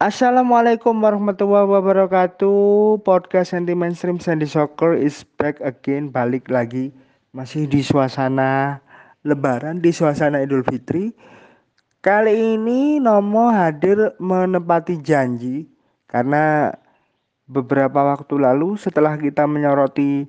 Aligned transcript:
Assalamualaikum 0.00 0.96
warahmatullahi 0.96 1.76
wabarakatuh. 1.76 3.04
Podcast 3.04 3.52
Anti 3.52 3.76
Mainstream 3.76 4.16
Sandy 4.16 4.48
Soccer 4.48 4.96
is 4.96 5.28
back 5.36 5.60
again, 5.60 6.08
balik 6.08 6.48
lagi 6.48 6.88
masih 7.36 7.68
di 7.68 7.84
suasana 7.84 8.80
Lebaran, 9.28 9.84
di 9.84 9.92
suasana 9.92 10.40
Idul 10.40 10.64
Fitri. 10.64 11.12
Kali 12.00 12.32
ini 12.32 12.96
Nomo 12.96 13.52
hadir 13.52 14.16
menepati 14.16 15.04
janji 15.04 15.68
karena 16.08 16.72
beberapa 17.44 18.00
waktu 18.00 18.40
lalu 18.40 18.80
setelah 18.80 19.20
kita 19.20 19.44
menyoroti 19.44 20.24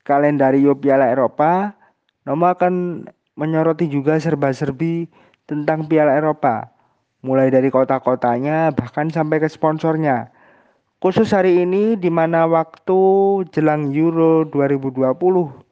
kalendario 0.00 0.72
Piala 0.80 1.12
Eropa, 1.12 1.76
Nomo 2.24 2.48
akan 2.48 3.04
menyoroti 3.36 3.84
juga 3.84 4.16
serba-serbi 4.16 5.12
tentang 5.44 5.84
Piala 5.84 6.16
Eropa 6.16 6.79
mulai 7.20 7.52
dari 7.52 7.68
kota-kotanya 7.68 8.72
bahkan 8.72 9.12
sampai 9.12 9.40
ke 9.40 9.48
sponsornya. 9.48 10.32
Khusus 11.00 11.32
hari 11.32 11.64
ini 11.64 11.96
di 11.96 12.12
mana 12.12 12.44
waktu 12.44 13.00
jelang 13.52 13.92
Euro 13.96 14.44
2020 14.44 15.70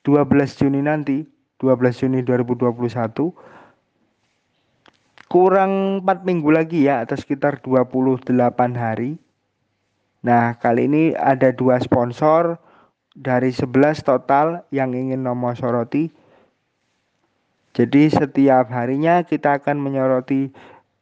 12 0.00 0.58
Juni 0.58 0.80
nanti, 0.80 1.28
12 1.60 2.00
Juni 2.00 2.24
2021 2.24 3.36
kurang 5.30 6.02
4 6.02 6.26
minggu 6.26 6.50
lagi 6.50 6.90
ya 6.90 7.06
atau 7.06 7.14
sekitar 7.14 7.62
28 7.62 8.34
hari. 8.74 9.14
Nah, 10.26 10.58
kali 10.58 10.90
ini 10.90 11.14
ada 11.14 11.54
dua 11.54 11.78
sponsor 11.78 12.58
dari 13.14 13.54
11 13.54 14.02
total 14.02 14.66
yang 14.74 14.90
ingin 14.92 15.22
nomor 15.22 15.54
soroti. 15.54 16.10
Jadi 17.78 18.10
setiap 18.10 18.68
harinya 18.74 19.22
kita 19.22 19.62
akan 19.62 19.78
menyoroti 19.78 20.50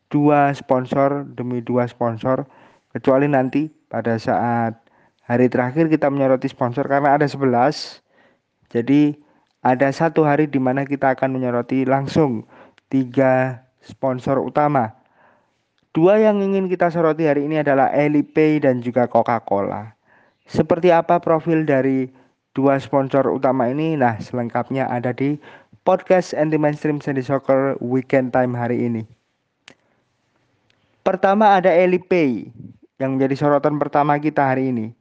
dua 0.09 0.53
sponsor 0.57 1.29
demi 1.37 1.61
dua 1.61 1.85
sponsor 1.85 2.49
kecuali 2.93 3.29
nanti 3.29 3.69
pada 3.93 4.17
saat 4.17 4.77
hari 5.29 5.53
terakhir 5.53 5.93
kita 5.93 6.09
menyoroti 6.09 6.49
sponsor 6.49 6.89
karena 6.89 7.17
ada 7.21 7.29
11 7.29 8.01
jadi 8.73 9.17
ada 9.65 9.89
satu 9.93 10.25
hari 10.25 10.49
di 10.49 10.61
mana 10.61 10.85
kita 10.85 11.13
akan 11.17 11.37
menyoroti 11.37 11.85
langsung 11.85 12.45
tiga 12.89 13.65
sponsor 13.85 14.41
utama. 14.41 14.93
Dua 15.97 16.21
yang 16.21 16.39
ingin 16.45 16.71
kita 16.71 16.93
soroti 16.93 17.27
hari 17.27 17.49
ini 17.49 17.65
adalah 17.65 17.91
Elipay 17.91 18.61
dan 18.63 18.85
juga 18.85 19.09
Coca-Cola. 19.09 19.93
Seperti 20.47 20.95
apa 20.95 21.19
profil 21.19 21.65
dari 21.67 22.09
dua 22.55 22.79
sponsor 22.79 23.29
utama 23.29 23.67
ini? 23.69 23.99
Nah 23.99 24.21
selengkapnya 24.21 24.87
ada 24.89 25.11
di 25.11 25.41
podcast 25.83 26.37
anti 26.37 26.57
mainstream 26.61 27.01
Sandy 27.03 27.25
Soccer 27.25 27.77
weekend 27.83 28.31
time 28.33 28.55
hari 28.55 28.85
ini 28.85 29.18
Pertama 31.09 31.57
ada 31.57 31.73
Elipay 31.73 32.53
yang 33.01 33.17
menjadi 33.17 33.33
sorotan 33.41 33.81
pertama 33.81 34.21
kita 34.21 34.45
hari 34.45 34.69
ini. 34.69 34.93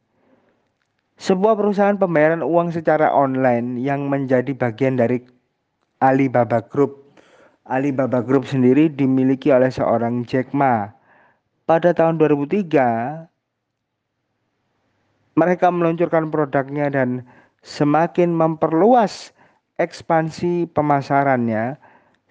Sebuah 1.20 1.60
perusahaan 1.60 2.00
pembayaran 2.00 2.40
uang 2.48 2.72
secara 2.72 3.12
online 3.12 3.76
yang 3.76 4.08
menjadi 4.08 4.56
bagian 4.56 4.96
dari 4.96 5.20
Alibaba 6.00 6.64
Group. 6.64 7.12
Alibaba 7.68 8.24
Group 8.24 8.48
sendiri 8.48 8.88
dimiliki 8.88 9.52
oleh 9.52 9.68
seorang 9.68 10.24
Jack 10.24 10.56
Ma. 10.56 10.96
Pada 11.68 11.92
tahun 11.92 12.16
2003, 12.24 13.28
mereka 15.36 15.68
meluncurkan 15.76 16.32
produknya 16.32 16.88
dan 16.88 17.28
semakin 17.68 18.32
memperluas 18.32 19.36
ekspansi 19.76 20.72
pemasarannya 20.72 21.76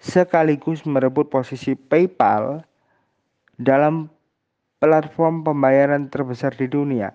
sekaligus 0.01 0.81
merebut 0.81 1.29
posisi 1.29 1.77
PayPal 1.77 2.65
dalam 3.57 4.09
platform 4.77 5.41
pembayaran 5.41 6.09
terbesar 6.13 6.53
di 6.53 6.69
dunia. 6.69 7.09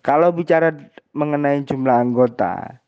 Kalau 0.00 0.32
bicara 0.32 0.72
mengenai 1.12 1.66
jumlah 1.66 1.92
anggota, 1.92 2.80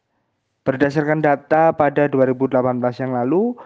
berdasarkan 0.65 1.20
data 1.20 1.75
pada 1.75 2.09
2018 2.09 2.56
yang 3.03 3.12
lalu, 3.12 3.59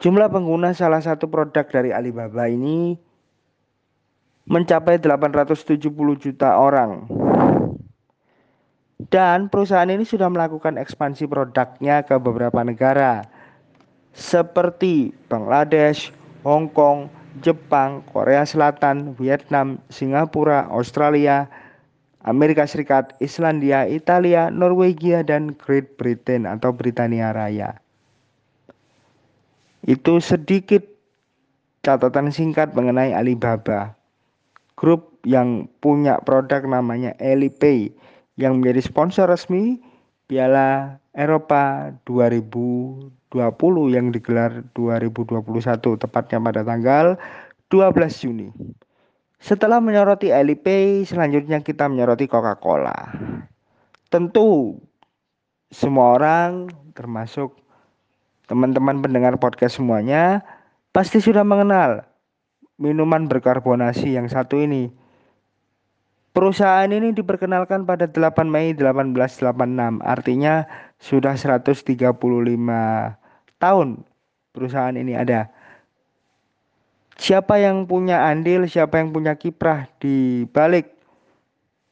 jumlah 0.00 0.28
pengguna 0.32 0.74
salah 0.74 1.04
satu 1.04 1.30
produk 1.30 1.66
dari 1.68 1.94
Alibaba 1.94 2.48
ini 2.50 2.96
mencapai 4.48 5.00
870 5.00 5.92
juta 6.16 6.56
orang. 6.56 7.06
Dan 9.12 9.52
perusahaan 9.52 9.90
ini 9.90 10.06
sudah 10.08 10.32
melakukan 10.32 10.80
ekspansi 10.80 11.28
produknya 11.28 12.08
ke 12.08 12.16
beberapa 12.16 12.64
negara 12.64 13.28
seperti 14.16 15.12
Bangladesh, 15.28 16.08
Hong 16.46 16.70
Kong, 16.72 17.10
Jepang, 17.42 18.06
Korea 18.12 18.46
Selatan, 18.46 19.18
Vietnam, 19.18 19.82
Singapura, 19.90 20.70
Australia, 20.70 21.50
Amerika 22.22 22.68
Serikat, 22.68 23.18
Islandia, 23.18 23.88
Italia, 23.90 24.52
Norwegia, 24.52 25.26
dan 25.26 25.56
Great 25.58 25.98
Britain 25.98 26.46
atau 26.46 26.70
Britania 26.70 27.34
Raya. 27.34 27.80
Itu 29.84 30.22
sedikit 30.22 30.86
catatan 31.84 32.32
singkat 32.32 32.72
mengenai 32.72 33.12
Alibaba. 33.12 33.92
Grup 34.78 35.20
yang 35.28 35.68
punya 35.84 36.20
produk 36.24 36.64
namanya 36.64 37.12
Alipay 37.20 37.92
yang 38.40 38.60
menjadi 38.60 38.80
sponsor 38.84 39.28
resmi 39.28 39.80
Piala 40.24 40.98
Eropa 41.12 41.92
2020 43.34 43.98
yang 43.98 44.14
digelar 44.14 44.62
2021 44.78 45.42
tepatnya 45.98 46.38
pada 46.38 46.62
tanggal 46.62 47.18
12 47.66 48.22
Juni. 48.22 48.48
Setelah 49.42 49.82
menyoroti 49.82 50.30
Alipay, 50.30 51.02
selanjutnya 51.02 51.60
kita 51.60 51.90
menyoroti 51.90 52.30
Coca-Cola. 52.30 52.94
Tentu 54.08 54.78
semua 55.74 56.14
orang 56.14 56.70
termasuk 56.94 57.58
teman-teman 58.46 59.02
pendengar 59.02 59.34
podcast 59.42 59.82
semuanya 59.82 60.46
pasti 60.94 61.18
sudah 61.18 61.42
mengenal 61.42 62.06
minuman 62.78 63.26
berkarbonasi 63.26 64.14
yang 64.14 64.30
satu 64.30 64.62
ini 64.62 64.94
Perusahaan 66.34 66.90
ini 66.90 67.14
diperkenalkan 67.14 67.86
pada 67.86 68.10
8 68.10 68.50
Mei 68.50 68.74
1886, 68.74 70.02
artinya 70.02 70.66
sudah 70.98 71.38
135 71.38 71.86
tahun 73.64 74.04
perusahaan 74.52 74.92
ini 74.92 75.16
ada. 75.16 75.48
Siapa 77.16 77.56
yang 77.56 77.88
punya 77.88 78.28
andil, 78.28 78.68
siapa 78.68 79.00
yang 79.00 79.14
punya 79.14 79.32
kiprah 79.40 79.88
di 79.96 80.44
balik 80.52 80.92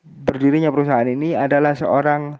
berdirinya 0.02 0.68
perusahaan 0.68 1.06
ini 1.06 1.32
adalah 1.32 1.72
seorang 1.72 2.36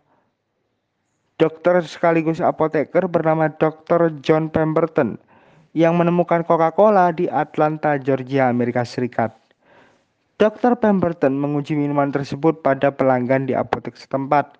dokter 1.39 1.81
sekaligus 1.83 2.43
apoteker 2.43 3.07
bernama 3.07 3.49
Dr. 3.51 4.15
John 4.21 4.51
Pemberton 4.51 5.17
yang 5.73 5.97
menemukan 5.97 6.45
Coca-Cola 6.45 7.15
di 7.15 7.31
Atlanta, 7.31 7.97
Georgia, 7.97 8.53
Amerika 8.53 8.85
Serikat. 8.85 9.33
Dr. 10.37 10.75
Pemberton 10.75 11.39
menguji 11.39 11.79
minuman 11.79 12.11
tersebut 12.11 12.67
pada 12.67 12.91
pelanggan 12.91 13.47
di 13.47 13.55
apotek 13.55 13.95
setempat. 13.95 14.59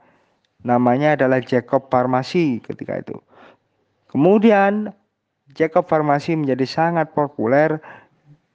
Namanya 0.63 1.19
adalah 1.19 1.43
Jacob 1.43 1.91
Pharmacy 1.91 2.63
ketika 2.63 3.03
itu. 3.03 3.19
Kemudian 4.13 4.93
Jacob 5.57 5.89
Pharmacy 5.89 6.37
menjadi 6.37 6.69
sangat 6.69 7.17
populer 7.17 7.81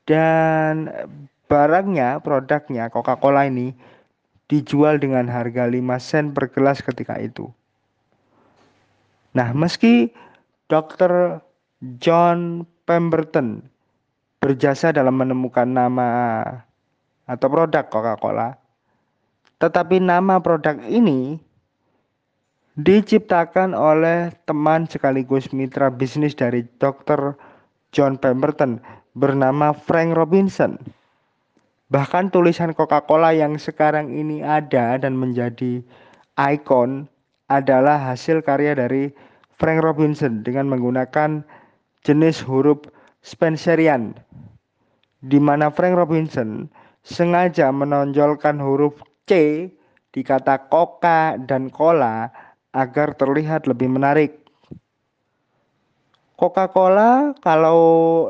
dan 0.06 0.85
barangnya, 1.50 2.22
produknya 2.22 2.94
Coca-Cola 2.94 3.50
ini 3.50 3.73
dijual 4.47 5.01
dengan 5.01 5.25
harga 5.25 5.66
5 5.66 5.81
sen 5.97 6.25
per 6.31 6.53
gelas 6.53 6.79
ketika 6.85 7.18
itu. 7.18 7.50
Nah, 9.34 9.50
meski 9.57 10.13
Dr. 10.69 11.41
John 11.98 12.63
Pemberton 12.86 13.65
berjasa 14.38 14.94
dalam 14.94 15.18
menemukan 15.18 15.68
nama 15.68 16.07
atau 17.25 17.48
produk 17.50 17.86
Coca-Cola. 17.89 18.56
Tetapi 19.57 19.98
nama 19.98 20.38
produk 20.38 20.77
ini 20.86 21.42
diciptakan 22.77 23.74
oleh 23.74 24.29
teman 24.45 24.85
sekaligus 24.85 25.50
mitra 25.50 25.89
bisnis 25.89 26.38
dari 26.38 26.62
Dr. 26.77 27.33
John 27.89 28.21
Pemberton 28.21 28.77
bernama 29.18 29.74
Frank 29.74 30.13
Robinson. 30.13 30.77
Bahkan 31.89 32.29
tulisan 32.29 32.77
Coca-Cola 32.77 33.33
yang 33.33 33.57
sekarang 33.57 34.13
ini 34.13 34.45
ada 34.45 35.01
dan 35.01 35.18
menjadi 35.18 35.81
ikon 36.38 37.09
adalah 37.50 37.97
hasil 37.97 38.45
karya 38.45 38.77
dari 38.77 39.09
Frank 39.57 39.81
Robinson 39.81 40.45
dengan 40.45 40.69
menggunakan 40.69 41.41
jenis 42.06 42.45
huruf 42.45 42.85
Spencerian 43.25 44.13
di 45.25 45.41
mana 45.41 45.74
Frank 45.74 45.97
Robinson 45.97 46.69
sengaja 47.01 47.74
menonjolkan 47.74 48.62
huruf 48.62 49.01
C 49.25 49.65
di 50.13 50.21
kata 50.21 50.69
coca 50.69 51.41
dan 51.41 51.74
cola 51.74 52.29
agar 52.77 53.18
terlihat 53.18 53.65
lebih 53.65 53.89
menarik. 53.89 54.38
Coca-Cola 56.38 57.33
kalau 57.41 57.81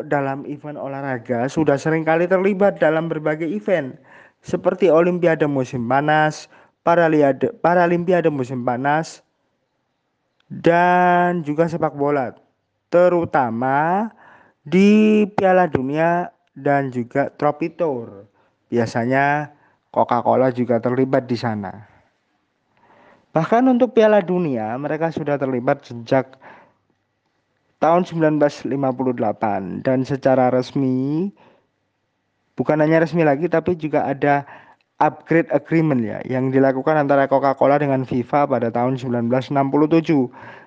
dalam 0.07 0.47
event 0.47 0.79
olahraga 0.79 1.51
sudah 1.51 1.75
sering 1.75 2.07
kali 2.07 2.23
terlibat 2.23 2.79
dalam 2.79 3.11
berbagai 3.11 3.51
event 3.51 3.99
seperti 4.39 4.87
Olimpiade 4.87 5.43
musim 5.43 5.83
panas, 5.91 6.47
Paralimpiade, 6.87 7.51
Paralimpiade 7.59 8.31
musim 8.31 8.63
panas, 8.63 9.19
dan 10.47 11.43
juga 11.43 11.67
sepak 11.67 11.99
bola, 11.99 12.31
terutama 12.87 14.07
di 14.63 15.27
Piala 15.35 15.67
Dunia 15.67 16.31
dan 16.55 16.87
juga 16.95 17.27
Trophy 17.35 17.75
Tour. 17.75 18.23
Biasanya 18.71 19.51
Coca-Cola 19.91 20.51
juga 20.55 20.79
terlibat 20.79 21.27
di 21.27 21.35
sana. 21.39 21.86
Bahkan 23.37 23.69
untuk 23.69 23.93
Piala 23.93 24.25
Dunia 24.25 24.73
mereka 24.81 25.13
sudah 25.13 25.37
terlibat 25.37 25.85
sejak 25.85 26.41
tahun 27.77 28.01
1958 28.33 29.85
dan 29.85 30.01
secara 30.01 30.49
resmi 30.49 31.29
bukan 32.57 32.81
hanya 32.81 33.05
resmi 33.05 33.21
lagi 33.21 33.45
tapi 33.45 33.77
juga 33.77 34.09
ada 34.09 34.41
upgrade 34.97 35.53
agreement 35.53 36.01
ya 36.01 36.17
yang 36.25 36.49
dilakukan 36.49 36.97
antara 36.97 37.29
Coca-Cola 37.29 37.77
dengan 37.77 38.09
FIFA 38.09 38.49
pada 38.49 38.73
tahun 38.73 38.97
1967. 38.97 39.53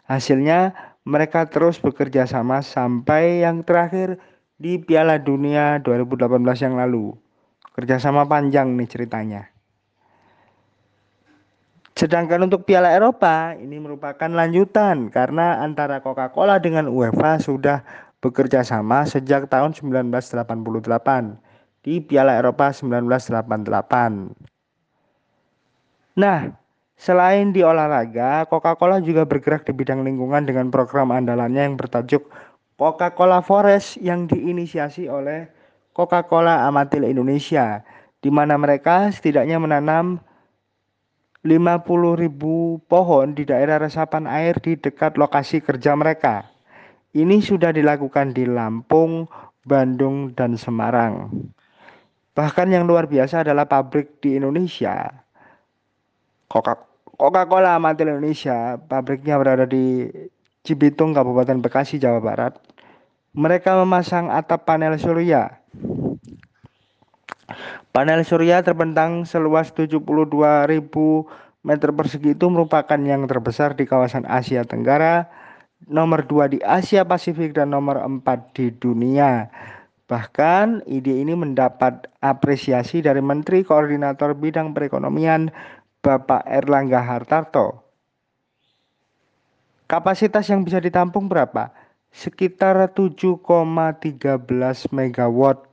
Hasilnya 0.06 0.70
mereka 1.02 1.50
terus 1.50 1.82
bekerja 1.82 2.30
sama 2.30 2.62
sampai 2.62 3.42
yang 3.42 3.66
terakhir 3.66 4.22
di 4.62 4.78
Piala 4.78 5.18
Dunia 5.18 5.82
2018 5.82 6.38
yang 6.62 6.78
lalu. 6.78 7.18
Kerjasama 7.74 8.30
panjang 8.30 8.78
nih 8.78 8.86
ceritanya. 8.86 9.50
Sedangkan 11.98 12.46
untuk 12.46 12.64
Piala 12.64 12.94
Eropa 12.94 13.52
ini 13.58 13.76
merupakan 13.82 14.30
lanjutan 14.30 15.10
karena 15.10 15.60
antara 15.60 16.00
Coca-Cola 16.00 16.62
dengan 16.62 16.86
UEFA 16.88 17.42
sudah 17.42 17.82
bekerja 18.20 18.62
sama 18.62 19.04
sejak 19.08 19.48
tahun 19.48 19.72
1988 19.74 21.40
di 21.80 22.00
Piala 22.04 22.36
Eropa 22.36 22.70
1988. 22.72 24.32
Nah, 26.20 26.52
selain 27.00 27.48
di 27.56 27.64
olahraga, 27.64 28.44
Coca-Cola 28.44 29.00
juga 29.00 29.24
bergerak 29.24 29.64
di 29.64 29.72
bidang 29.72 30.04
lingkungan 30.04 30.44
dengan 30.44 30.68
program 30.68 31.08
andalannya 31.08 31.72
yang 31.72 31.76
bertajuk 31.80 32.28
Coca-Cola 32.76 33.40
Forest 33.44 34.00
yang 34.00 34.28
diinisiasi 34.28 35.08
oleh 35.08 35.48
Coca-Cola 35.96 36.68
Amatil 36.68 37.08
Indonesia, 37.08 37.84
di 38.20 38.28
mana 38.28 38.56
mereka 38.60 39.08
setidaknya 39.08 39.56
menanam 39.60 40.20
50 41.40 42.20
ribu 42.20 42.84
pohon 42.84 43.32
di 43.32 43.48
daerah 43.48 43.80
resapan 43.80 44.28
air 44.28 44.60
di 44.60 44.76
dekat 44.76 45.16
lokasi 45.16 45.64
kerja 45.64 45.96
mereka. 45.96 46.44
Ini 47.16 47.40
sudah 47.40 47.72
dilakukan 47.72 48.36
di 48.36 48.44
Lampung, 48.44 49.24
Bandung, 49.64 50.36
dan 50.36 50.60
Semarang. 50.60 51.32
Bahkan 52.36 52.68
yang 52.68 52.84
luar 52.84 53.08
biasa 53.08 53.40
adalah 53.42 53.64
pabrik 53.64 54.20
di 54.20 54.36
Indonesia. 54.36 55.10
Coca-Cola 57.16 57.76
Amatil 57.76 58.12
Indonesia, 58.12 58.76
pabriknya 58.76 59.40
berada 59.40 59.64
di 59.64 60.12
Cibitung, 60.60 61.16
Kabupaten 61.16 61.64
Bekasi, 61.64 61.96
Jawa 61.96 62.20
Barat. 62.20 62.52
Mereka 63.32 63.80
memasang 63.80 64.28
atap 64.28 64.66
panel 64.66 64.98
surya 64.98 65.59
Panel 67.90 68.22
surya 68.22 68.62
terbentang 68.62 69.26
seluas 69.26 69.74
72.000 69.74 69.98
meter 71.66 71.90
persegi 71.90 72.38
itu 72.38 72.46
merupakan 72.46 73.00
yang 73.02 73.26
terbesar 73.26 73.74
di 73.74 73.82
kawasan 73.82 74.30
Asia 74.30 74.62
Tenggara, 74.62 75.26
nomor 75.90 76.22
2 76.22 76.54
di 76.54 76.58
Asia 76.62 77.02
Pasifik 77.02 77.50
dan 77.50 77.74
nomor 77.74 77.98
4 77.98 78.54
di 78.54 78.70
dunia. 78.70 79.50
Bahkan 80.06 80.86
ide 80.90 81.18
ini 81.18 81.34
mendapat 81.34 82.06
apresiasi 82.22 83.02
dari 83.02 83.18
Menteri 83.22 83.66
Koordinator 83.66 84.38
Bidang 84.38 84.70
Perekonomian 84.70 85.50
Bapak 86.02 86.46
Erlangga 86.46 87.02
Hartarto. 87.02 87.86
Kapasitas 89.90 90.46
yang 90.46 90.62
bisa 90.62 90.78
ditampung 90.78 91.26
berapa? 91.26 91.74
Sekitar 92.10 92.90
7,13 92.90 93.38
megawatt 94.90 95.69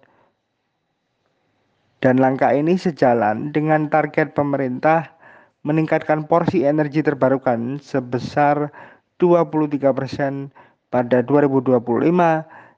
dan 1.97 2.21
langkah 2.21 2.53
ini 2.53 2.77
sejalan 2.77 3.49
dengan 3.49 3.89
target 3.89 4.37
pemerintah 4.37 5.17
meningkatkan 5.65 6.29
porsi 6.29 6.63
energi 6.63 7.01
terbarukan 7.01 7.81
sebesar 7.81 8.69
23% 9.17 10.53
pada 10.93 11.17
2025 11.25 11.81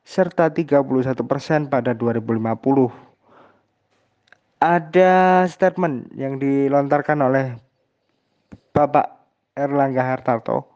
serta 0.08 0.50
31% 0.50 1.70
pada 1.70 1.92
2050. 1.94 2.90
Ada 4.60 5.46
statement 5.48 6.12
yang 6.16 6.40
dilontarkan 6.40 7.20
oleh 7.24 7.56
Bapak 8.76 9.08
Erlangga 9.56 10.04
Hartarto. 10.04 10.68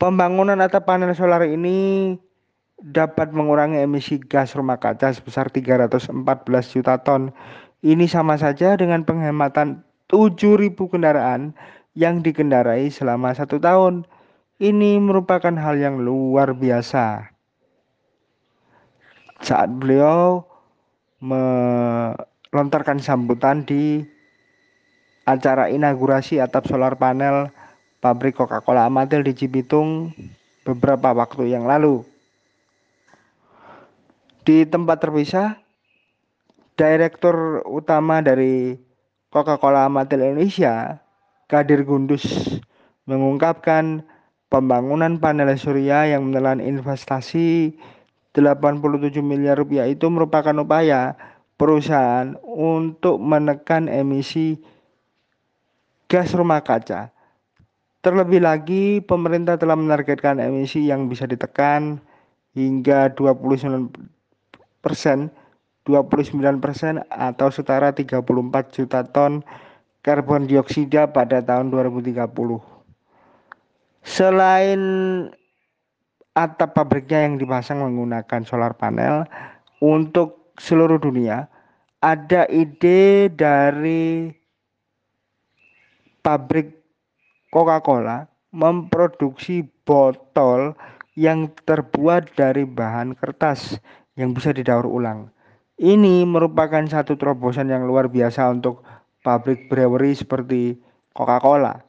Pembangunan 0.00 0.56
atap 0.64 0.88
panel 0.88 1.12
solar 1.12 1.44
ini 1.44 2.16
dapat 2.80 3.36
mengurangi 3.36 3.84
emisi 3.84 4.16
gas 4.16 4.56
rumah 4.56 4.80
kaca 4.80 5.12
sebesar 5.12 5.52
314 5.52 6.12
juta 6.72 6.96
ton. 7.04 7.32
Ini 7.80 8.04
sama 8.08 8.36
saja 8.36 8.76
dengan 8.76 9.04
penghematan 9.04 9.84
7.000 10.08 10.76
kendaraan 10.76 11.56
yang 11.96 12.24
dikendarai 12.24 12.88
selama 12.92 13.32
satu 13.36 13.60
tahun. 13.60 14.04
Ini 14.60 15.00
merupakan 15.00 15.52
hal 15.56 15.80
yang 15.80 16.04
luar 16.04 16.52
biasa. 16.52 17.32
Saat 19.40 19.72
beliau 19.72 20.44
melontarkan 21.24 23.00
sambutan 23.00 23.64
di 23.64 24.04
acara 25.24 25.72
inaugurasi 25.72 26.44
atap 26.44 26.68
solar 26.68 27.00
panel 27.00 27.48
pabrik 28.04 28.36
Coca-Cola 28.36 28.84
Amatil 28.84 29.24
di 29.24 29.32
Cibitung 29.32 30.12
beberapa 30.64 31.16
waktu 31.16 31.56
yang 31.56 31.64
lalu. 31.64 32.04
Di 34.50 34.66
tempat 34.66 34.98
terpisah, 34.98 35.62
Direktur 36.74 37.62
Utama 37.70 38.18
dari 38.18 38.74
Coca-Cola 39.30 39.86
Amatil 39.86 40.26
Indonesia, 40.26 40.98
Kadir 41.46 41.86
Gundus, 41.86 42.58
mengungkapkan 43.06 44.02
pembangunan 44.50 45.22
panel 45.22 45.54
surya 45.54 46.10
yang 46.10 46.26
menelan 46.26 46.58
investasi 46.58 47.78
87 48.34 49.22
miliar 49.22 49.54
rupiah 49.54 49.86
itu 49.86 50.10
merupakan 50.10 50.58
upaya 50.58 51.14
perusahaan 51.54 52.34
untuk 52.42 53.22
menekan 53.22 53.86
emisi 53.86 54.58
gas 56.10 56.34
rumah 56.34 56.66
kaca. 56.66 57.14
Terlebih 58.02 58.42
lagi, 58.42 58.98
pemerintah 58.98 59.62
telah 59.62 59.78
menargetkan 59.78 60.42
emisi 60.42 60.90
yang 60.90 61.06
bisa 61.06 61.30
ditekan 61.30 62.02
hingga 62.58 63.14
29 63.14 64.18
persen 64.80 65.32
29 65.88 66.36
persen 66.60 67.00
atau 67.08 67.48
setara 67.48 67.92
34 67.92 68.20
juta 68.72 69.00
ton 69.08 69.40
karbon 70.04 70.48
dioksida 70.48 71.08
pada 71.12 71.40
tahun 71.40 71.72
2030. 71.72 72.28
Selain 74.00 74.80
atap 76.32 76.72
pabriknya 76.72 77.28
yang 77.28 77.36
dipasang 77.36 77.84
menggunakan 77.84 78.40
solar 78.48 78.72
panel 78.76 79.28
untuk 79.84 80.54
seluruh 80.56 80.96
dunia, 80.96 81.48
ada 82.00 82.48
ide 82.48 83.28
dari 83.28 84.32
pabrik 86.24 86.80
Coca-Cola 87.52 88.24
memproduksi 88.52 89.66
botol 89.84 90.72
yang 91.18 91.52
terbuat 91.68 92.32
dari 92.38 92.64
bahan 92.64 93.18
kertas 93.18 93.76
yang 94.18 94.34
bisa 94.34 94.50
didaur 94.50 94.86
ulang. 94.86 95.30
Ini 95.80 96.28
merupakan 96.28 96.84
satu 96.84 97.16
terobosan 97.16 97.72
yang 97.72 97.88
luar 97.88 98.12
biasa 98.12 98.52
untuk 98.52 98.84
pabrik 99.24 99.68
brewery 99.72 100.12
seperti 100.12 100.76
Coca-Cola. 101.16 101.80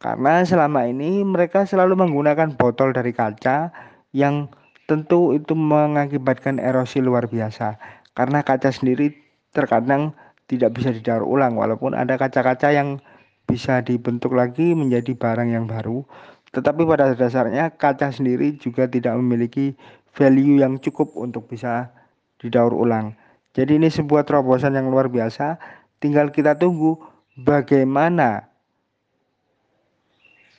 Karena 0.00 0.40
selama 0.40 0.88
ini 0.88 1.20
mereka 1.20 1.68
selalu 1.68 2.00
menggunakan 2.00 2.56
botol 2.56 2.96
dari 2.96 3.12
kaca 3.12 3.68
yang 4.16 4.48
tentu 4.88 5.36
itu 5.36 5.52
mengakibatkan 5.52 6.56
erosi 6.56 7.04
luar 7.04 7.28
biasa. 7.28 7.76
Karena 8.16 8.40
kaca 8.40 8.72
sendiri 8.72 9.12
terkadang 9.52 10.16
tidak 10.48 10.80
bisa 10.80 10.90
didaur 10.90 11.22
ulang 11.22 11.54
walaupun 11.60 11.92
ada 11.92 12.16
kaca-kaca 12.16 12.72
yang 12.72 12.98
bisa 13.44 13.84
dibentuk 13.84 14.32
lagi 14.32 14.72
menjadi 14.72 15.12
barang 15.12 15.52
yang 15.52 15.68
baru. 15.68 16.02
Tetapi 16.50 16.82
pada 16.82 17.14
dasarnya 17.14 17.70
kaca 17.78 18.10
sendiri 18.10 18.58
juga 18.58 18.90
tidak 18.90 19.14
memiliki 19.20 19.78
value 20.20 20.60
yang 20.60 20.76
cukup 20.76 21.16
untuk 21.16 21.48
bisa 21.48 21.88
didaur 22.36 22.76
ulang. 22.76 23.16
Jadi 23.56 23.80
ini 23.80 23.88
sebuah 23.88 24.28
terobosan 24.28 24.76
yang 24.76 24.92
luar 24.92 25.08
biasa. 25.08 25.56
Tinggal 25.96 26.28
kita 26.28 26.60
tunggu 26.60 27.00
bagaimana 27.40 28.44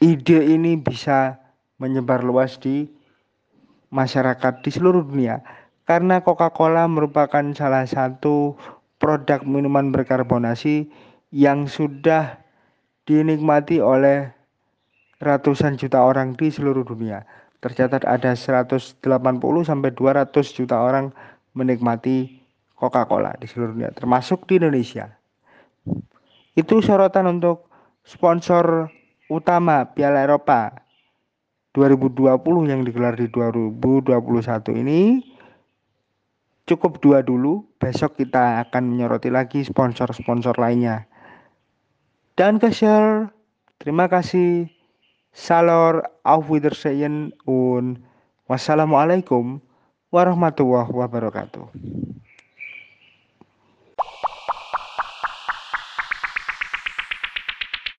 ide 0.01 0.41
ini 0.49 0.81
bisa 0.81 1.37
menyebar 1.77 2.25
luas 2.25 2.57
di 2.57 2.89
masyarakat 3.93 4.65
di 4.65 4.69
seluruh 4.73 5.05
dunia 5.05 5.45
karena 5.85 6.21
Coca-Cola 6.25 6.89
merupakan 6.89 7.43
salah 7.53 7.85
satu 7.85 8.57
produk 9.01 9.41
minuman 9.45 9.89
berkarbonasi 9.89 10.89
yang 11.33 11.65
sudah 11.65 12.37
dinikmati 13.09 13.81
oleh 13.81 14.29
ratusan 15.21 15.77
juta 15.77 16.01
orang 16.01 16.37
di 16.37 16.49
seluruh 16.49 16.85
dunia. 16.85 17.25
Tercatat 17.61 18.03
ada 18.09 18.33
180 18.33 18.97
sampai 19.61 19.89
200 19.93 20.33
juta 20.57 20.81
orang 20.81 21.13
menikmati 21.53 22.41
Coca-Cola 22.73 23.37
di 23.37 23.45
seluruh 23.45 23.77
dunia, 23.77 23.93
termasuk 23.93 24.49
di 24.49 24.57
Indonesia. 24.57 25.13
Itu 26.57 26.81
sorotan 26.81 27.29
untuk 27.29 27.69
sponsor 28.01 28.89
utama 29.29 29.85
Piala 29.93 30.25
Eropa 30.25 30.73
2020 31.77 32.33
yang 32.67 32.81
digelar 32.81 33.13
di 33.13 33.29
2021 33.29 34.81
ini 34.81 35.21
cukup 36.65 36.97
dua 36.97 37.21
dulu. 37.21 37.67
Besok 37.77 38.17
kita 38.17 38.63
akan 38.67 38.95
menyoroti 38.95 39.29
lagi 39.29 39.61
sponsor-sponsor 39.61 40.57
lainnya. 40.57 41.05
Dan 42.33 42.57
share. 42.73 43.29
Terima 43.81 44.09
kasih. 44.09 44.80
Salor 45.31 46.03
auf 46.23 46.51
Wiedersehen 46.51 47.31
und 47.45 48.03
wassalamualaikum 48.47 49.61
warahmatullahi 50.11 50.91
wabarakatuh. 50.91 51.71